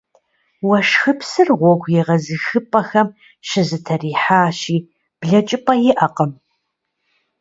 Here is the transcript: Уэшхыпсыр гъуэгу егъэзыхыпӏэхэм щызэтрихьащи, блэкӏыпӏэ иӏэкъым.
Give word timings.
Уэшхыпсыр 0.67 1.49
гъуэгу 1.59 1.91
егъэзыхыпӏэхэм 2.01 3.07
щызэтрихьащи, 3.47 4.77
блэкӏыпӏэ 5.19 5.73
иӏэкъым. 5.91 6.31